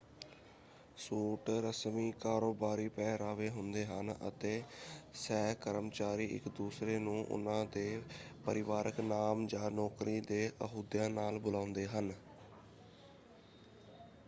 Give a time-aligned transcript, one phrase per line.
[0.97, 4.53] Suit ਰਸਮੀ ਕਾਰੋਬਾਰੀ ਪਹਿਰਾਵੇ ਹੁੰਦੇ ਹਨ ਅਤੇ
[5.17, 8.01] ਸਹਿਕਰਮਚਾਰੀ ਇੱਕ ਦੂਸਰੇ ਨੂੰ ਉਨ੍ਹਾਂ ਦੇ
[8.45, 12.11] ਪਰਿਵਾਰਕ ਨਾਮ ਜਾਂ ਨੌਕਰੀ ਦੇ ਅਹੁਦਿਆਂ ਨਾਲ ਬੁਲਾਉਂਦੇ ਹਨ।